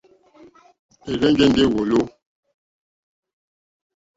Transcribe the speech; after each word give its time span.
É 1.09 1.11
rzènjé 1.19 1.45
ndí 1.49 1.63
wɔ̌lɔ̀. 1.73 2.03